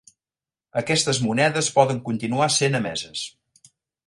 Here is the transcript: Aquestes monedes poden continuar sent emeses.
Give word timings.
Aquestes 0.81 1.19
monedes 1.25 1.69
poden 1.75 2.01
continuar 2.09 2.49
sent 2.57 2.79
emeses. 2.81 3.23